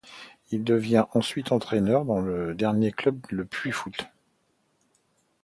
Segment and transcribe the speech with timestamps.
[0.49, 4.07] Il devient ensuite entraîneur de son dernier club Le Puy Foot.